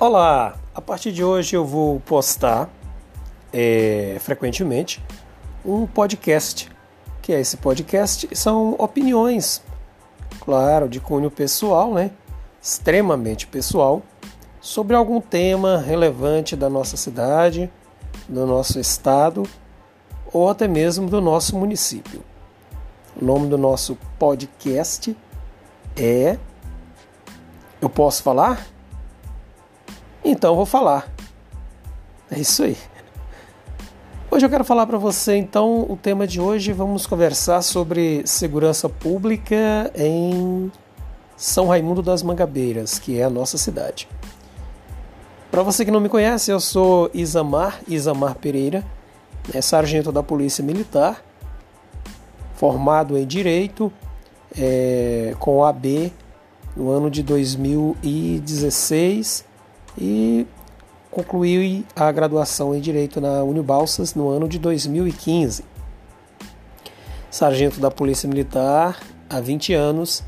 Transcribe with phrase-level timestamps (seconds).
[0.00, 0.56] Olá!
[0.74, 2.70] A partir de hoje eu vou postar
[3.52, 4.98] é, frequentemente
[5.62, 6.70] um podcast.
[7.20, 8.26] Que é esse podcast?
[8.34, 9.62] São opiniões,
[10.40, 12.12] claro, de cunho pessoal, né?
[12.62, 14.00] Extremamente pessoal,
[14.58, 17.70] sobre algum tema relevante da nossa cidade,
[18.26, 19.42] do nosso estado
[20.32, 22.22] ou até mesmo do nosso município.
[23.20, 25.14] O nome do nosso podcast
[25.94, 26.38] é.
[27.82, 28.66] Eu posso falar?
[30.30, 31.12] Então vou falar.
[32.30, 32.76] É isso aí.
[34.30, 36.72] Hoje eu quero falar para você então o tema de hoje.
[36.72, 40.70] Vamos conversar sobre segurança pública em
[41.36, 44.08] São Raimundo das Mangabeiras, que é a nossa cidade.
[45.50, 48.84] Para você que não me conhece, eu sou Isamar, Isamar Pereira,
[49.52, 51.24] é sargento da Polícia Militar,
[52.54, 53.92] formado em Direito,
[54.56, 56.12] é, com AB
[56.76, 59.49] no ano de 2016
[59.98, 60.46] e
[61.10, 65.64] concluí a graduação em Direito na Unibalsas no ano de 2015.
[67.30, 70.22] Sargento da Polícia Militar há 20 anos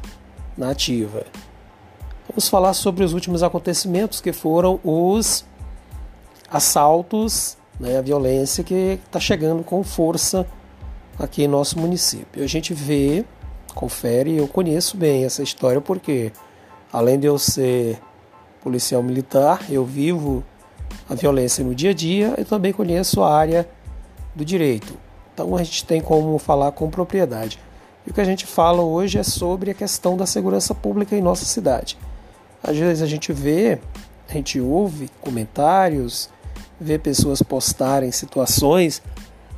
[0.56, 1.24] na ativa.
[2.28, 5.44] Vamos falar sobre os últimos acontecimentos que foram os
[6.50, 10.46] assaltos, né, a violência que está chegando com força
[11.18, 12.42] aqui em nosso município.
[12.42, 13.24] A gente vê,
[13.74, 16.32] confere, eu conheço bem essa história porque
[16.92, 18.00] além de eu ser
[18.62, 20.44] policial militar, eu vivo
[21.08, 23.68] a violência no dia a dia e também conheço a área
[24.34, 24.96] do direito.
[25.34, 27.58] Então a gente tem como falar com propriedade.
[28.06, 31.20] E o que a gente fala hoje é sobre a questão da segurança pública em
[31.20, 31.98] nossa cidade.
[32.62, 33.78] Às vezes a gente vê,
[34.28, 36.28] a gente ouve comentários,
[36.80, 39.02] vê pessoas postarem situações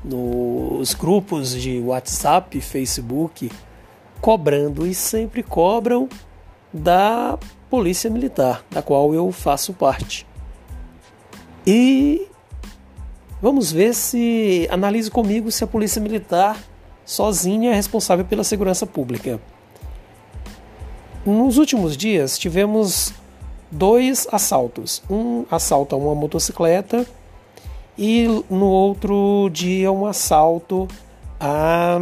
[0.03, 3.51] nos grupos de WhatsApp, Facebook,
[4.21, 6.09] cobrando e sempre cobram
[6.75, 7.39] da
[7.71, 10.27] Polícia Militar, da qual eu faço parte.
[11.65, 12.27] E
[13.41, 16.59] vamos ver se analise comigo se a Polícia Militar
[17.05, 19.41] sozinha é responsável pela segurança pública.
[21.25, 23.15] Nos últimos dias tivemos
[23.71, 25.01] dois assaltos.
[25.09, 27.07] Um assalto a uma motocicleta
[27.97, 30.89] e no outro dia um assalto
[31.39, 31.99] a,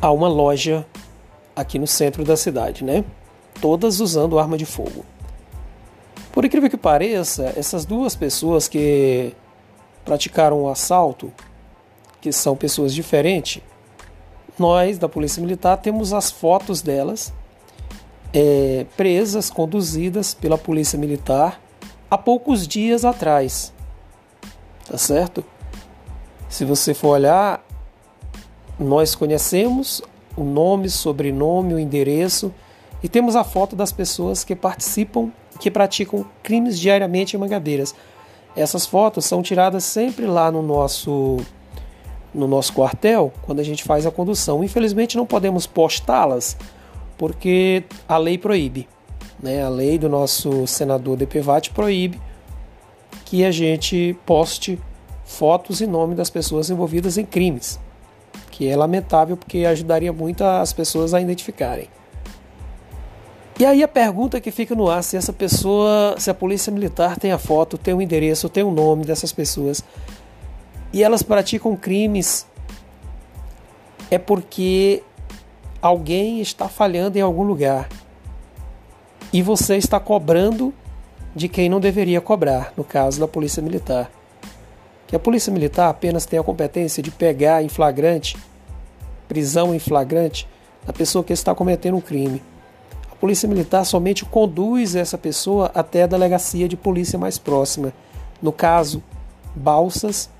[0.00, 0.86] a uma loja
[1.60, 3.04] aqui no centro da cidade, né?
[3.60, 5.04] todas usando arma de fogo.
[6.32, 9.34] Por incrível que pareça, essas duas pessoas que
[10.04, 11.32] praticaram o assalto,
[12.20, 13.62] que são pessoas diferentes,
[14.58, 17.32] nós da Polícia Militar temos as fotos delas
[18.32, 21.60] é, presas, conduzidas pela Polícia Militar
[22.10, 23.72] há poucos dias atrás.
[24.88, 25.44] Tá certo?
[26.48, 27.64] Se você for olhar,
[28.78, 30.02] nós conhecemos
[30.38, 32.52] o nome, sobrenome, o endereço
[33.02, 37.94] e temos a foto das pessoas que participam, que praticam crimes diariamente em Mangadeiras.
[38.56, 41.38] Essas fotos são tiradas sempre lá no nosso
[42.34, 44.62] no nosso quartel, quando a gente faz a condução.
[44.62, 46.56] Infelizmente não podemos postá-las
[47.16, 48.86] porque a lei proíbe.
[49.42, 49.64] Né?
[49.64, 52.20] A lei do nosso senador DPVAT proíbe
[53.24, 54.78] que a gente poste
[55.24, 57.78] fotos e nome das pessoas envolvidas em crimes,
[58.58, 61.88] que é lamentável porque ajudaria muito as pessoas a identificarem.
[63.56, 67.16] E aí a pergunta que fica no ar se essa pessoa, se a polícia militar
[67.16, 69.84] tem a foto, tem o endereço, tem o nome dessas pessoas
[70.92, 72.48] e elas praticam crimes
[74.10, 75.04] é porque
[75.80, 77.88] alguém está falhando em algum lugar
[79.32, 80.74] e você está cobrando
[81.32, 84.10] de quem não deveria cobrar, no caso da polícia militar.
[85.08, 88.36] Que a polícia militar apenas tem a competência de pegar em flagrante,
[89.26, 90.46] prisão em flagrante,
[90.86, 92.40] a pessoa que está cometendo um crime.
[93.20, 97.92] Polícia Militar somente conduz essa pessoa até a delegacia de polícia mais próxima.
[98.40, 99.02] No caso,
[99.56, 100.30] Balsas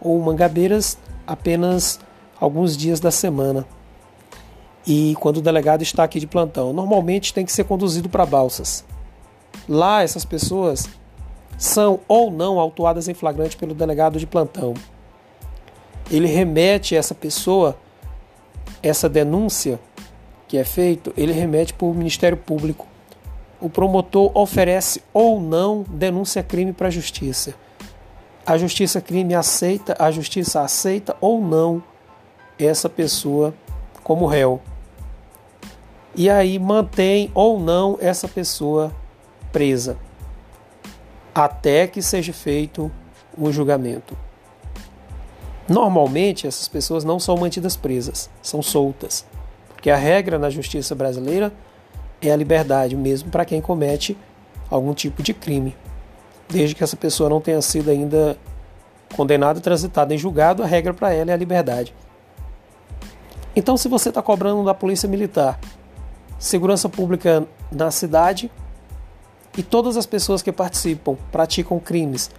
[0.00, 1.98] ou Mangabeiras, apenas
[2.38, 3.66] alguns dias da semana.
[4.86, 8.84] E quando o delegado está aqui de plantão, normalmente tem que ser conduzido para Balsas.
[9.66, 10.88] Lá, essas pessoas
[11.60, 14.72] são ou não autuadas em flagrante pelo delegado de plantão.
[16.10, 17.76] Ele remete essa pessoa,
[18.82, 19.78] essa denúncia,
[20.48, 22.86] que é feito, ele remete para o Ministério Público.
[23.60, 27.54] O promotor oferece ou não denúncia crime para a justiça.
[28.46, 31.82] A justiça crime aceita, a justiça aceita ou não
[32.58, 33.52] essa pessoa
[34.02, 34.62] como réu.
[36.16, 38.90] E aí mantém ou não essa pessoa
[39.52, 39.98] presa
[41.34, 42.90] até que seja feito
[43.36, 44.16] o julgamento.
[45.68, 49.24] Normalmente essas pessoas não são mantidas presas, são soltas.
[49.68, 51.52] Porque a regra na justiça brasileira
[52.20, 54.16] é a liberdade, mesmo para quem comete
[54.68, 55.76] algum tipo de crime,
[56.48, 58.36] desde que essa pessoa não tenha sido ainda
[59.16, 61.94] condenada transitada em julgado, a regra para ela é a liberdade.
[63.54, 65.58] Então, se você está cobrando da polícia militar
[66.38, 68.50] segurança pública na cidade
[69.60, 72.30] e todas as pessoas que participam praticam crimes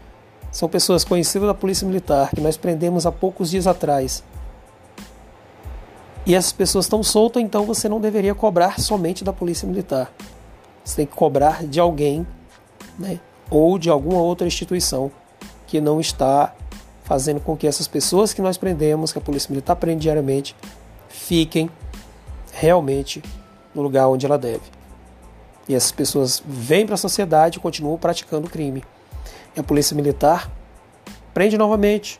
[0.51, 4.23] são pessoas conhecidas da polícia militar que nós prendemos há poucos dias atrás
[6.25, 10.11] e essas pessoas estão soltas, então você não deveria cobrar somente da polícia militar.
[10.83, 12.25] Você tem que cobrar de alguém,
[12.97, 13.19] né,
[13.51, 15.11] ou de alguma outra instituição
[15.67, 16.55] que não está
[17.03, 20.55] fazendo com que essas pessoas que nós prendemos, que a polícia militar prende diariamente,
[21.07, 21.69] fiquem
[22.51, 23.21] realmente
[23.75, 24.80] no lugar onde ela deve.
[25.71, 28.83] E essas pessoas vêm para a sociedade e continuam praticando crime.
[29.55, 30.51] E a polícia militar
[31.33, 32.19] prende novamente,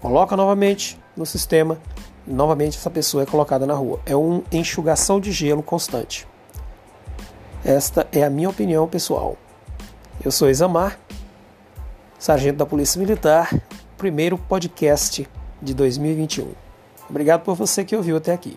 [0.00, 1.80] coloca novamente no sistema
[2.24, 3.98] novamente essa pessoa é colocada na rua.
[4.06, 6.28] É uma enxugação de gelo constante.
[7.64, 9.36] Esta é a minha opinião pessoal.
[10.24, 10.96] Eu sou Isamar,
[12.20, 13.52] sargento da Polícia Militar,
[13.98, 15.28] primeiro podcast
[15.60, 16.52] de 2021.
[17.08, 18.56] Obrigado por você que ouviu até aqui.